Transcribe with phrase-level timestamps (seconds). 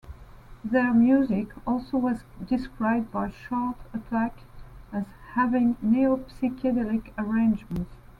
[0.63, 4.35] Their music also was described by Chart Attack
[4.91, 7.95] as having "neo-psychedelic arrangements".